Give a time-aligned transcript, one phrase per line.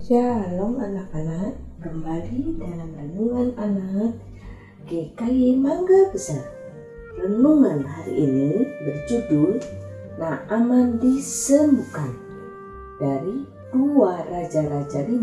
[0.00, 4.16] Shalom anak-anak, kembali dalam Renungan Anak
[4.88, 6.40] GKI Mangga Besar.
[7.20, 9.60] Renungan hari ini berjudul
[10.16, 12.16] Naaman disembuhkan
[12.96, 13.44] dari
[13.76, 15.20] 2 Raja-Raja 5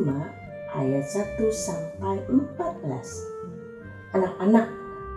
[0.78, 4.14] ayat 1 sampai 14.
[4.14, 4.68] Anak-anak,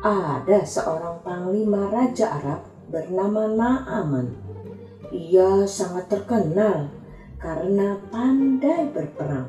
[0.00, 4.40] ada seorang panglima Raja Arab bernama Naaman.
[5.12, 6.96] Ia sangat terkenal
[7.41, 9.48] karena pandai berperang.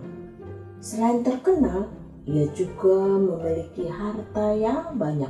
[0.79, 1.91] Selain terkenal,
[2.25, 5.29] ia juga memiliki harta yang banyak.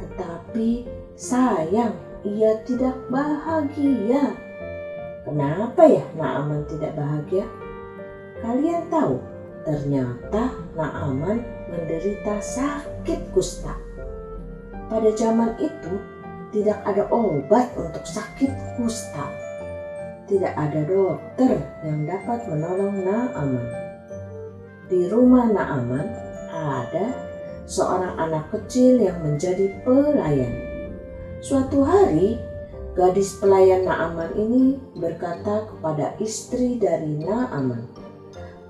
[0.00, 1.94] Tetapi sayang,
[2.24, 4.34] ia tidak bahagia.
[5.28, 7.44] Kenapa ya Naaman tidak bahagia?
[8.40, 9.20] Kalian tahu,
[9.68, 13.76] ternyata Naaman menderita sakit kusta.
[14.88, 15.92] Pada zaman itu,
[16.50, 18.50] tidak ada obat untuk sakit
[18.80, 19.49] kusta.
[20.30, 23.90] Tidak ada dokter yang dapat menolong Naaman
[24.90, 26.02] di rumah Naaman
[26.50, 27.14] ada
[27.64, 30.50] seorang anak kecil yang menjadi pelayan.
[31.38, 32.36] Suatu hari,
[32.98, 37.86] gadis pelayan Naaman ini berkata kepada istri dari Naaman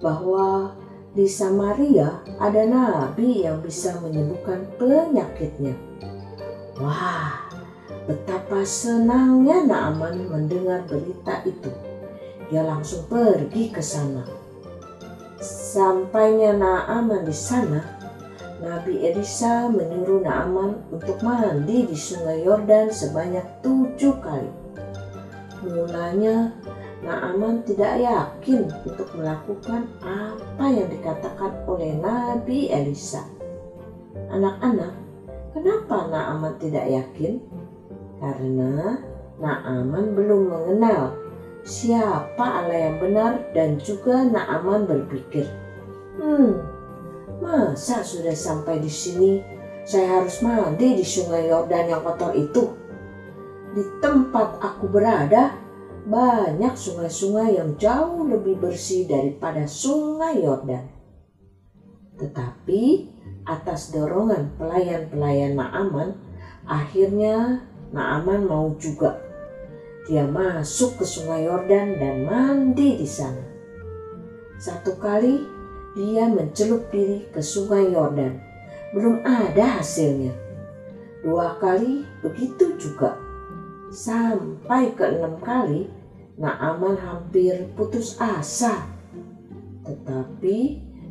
[0.05, 0.77] bahwa
[1.17, 5.75] di Samaria ada nabi yang bisa menyembuhkan penyakitnya.
[6.79, 7.50] Wah,
[8.11, 11.71] betapa senangnya Naaman mendengar berita itu.
[12.51, 14.41] Dia langsung pergi ke sana
[15.41, 17.81] Sampainya Naaman di sana,
[18.61, 24.53] Nabi Elisa menyuruh Naaman untuk mandi di sungai Yordan sebanyak tujuh kali.
[25.65, 26.53] Mulanya
[27.01, 33.25] Naaman tidak yakin untuk melakukan apa yang dikatakan oleh Nabi Elisa.
[34.29, 34.93] Anak-anak,
[35.57, 37.41] kenapa Naaman tidak yakin?
[38.21, 39.01] Karena
[39.41, 41.17] Naaman belum mengenal
[41.65, 45.49] siapa Allah yang benar dan juga Naaman berpikir,
[46.21, 46.61] hmm,
[47.41, 49.41] masa sudah sampai di sini
[49.89, 52.77] saya harus mandi di sungai Yordan yang kotor itu?
[53.73, 55.57] Di tempat aku berada,
[56.05, 60.85] banyak sungai-sungai yang jauh lebih bersih daripada sungai Yordan.
[62.21, 62.83] Tetapi
[63.49, 66.21] atas dorongan pelayan-pelayan Naaman,
[66.69, 69.31] akhirnya Naaman mau juga
[70.11, 73.47] dia masuk ke sungai Yordan dan mandi di sana.
[74.59, 75.47] Satu kali
[75.95, 78.41] dia mencelup diri ke sungai Yordan.
[78.91, 80.35] Belum ada hasilnya.
[81.23, 83.15] Dua kali begitu juga.
[83.95, 85.87] Sampai ke enam kali
[86.41, 88.89] Naaman hampir putus asa.
[89.85, 90.59] Tetapi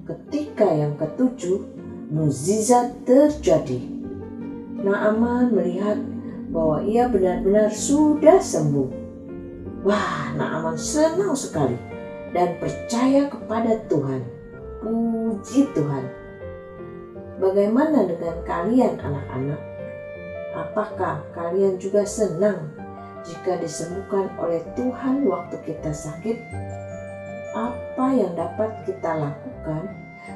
[0.09, 1.61] ketika yang ketujuh
[2.09, 3.77] mukjizat terjadi.
[4.81, 6.01] Naaman melihat
[6.49, 8.89] bahwa ia benar-benar sudah sembuh.
[9.85, 11.77] Wah, Naaman senang sekali
[12.35, 14.21] dan percaya kepada Tuhan.
[14.83, 16.05] Puji Tuhan.
[17.39, 19.61] Bagaimana dengan kalian anak-anak?
[20.59, 22.67] Apakah kalian juga senang
[23.23, 26.37] jika disembuhkan oleh Tuhan waktu kita sakit?
[27.55, 29.87] Apa yang dapat kita lakukan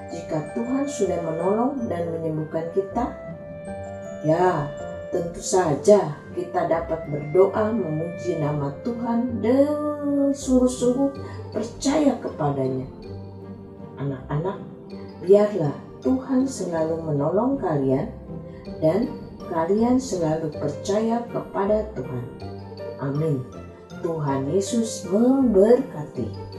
[0.10, 3.12] jika Tuhan sudah menolong dan menyembuhkan kita?
[4.24, 4.72] Ya,
[5.14, 11.14] tentu saja kita dapat berdoa memuji nama Tuhan dengan sungguh-sungguh
[11.54, 12.90] percaya kepadanya.
[14.02, 14.58] Anak-anak,
[15.22, 18.10] biarlah Tuhan selalu menolong kalian
[18.82, 19.14] dan
[19.54, 22.26] kalian selalu percaya kepada Tuhan.
[22.98, 23.46] Amin.
[24.02, 26.53] Tuhan Yesus memberkati.